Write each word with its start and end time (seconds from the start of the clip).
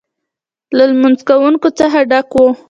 له 0.77 0.83
لمونځ 0.91 1.19
کوونکو 1.29 1.67
څخه 1.79 1.99
ډک 2.09 2.29
و. 2.35 2.39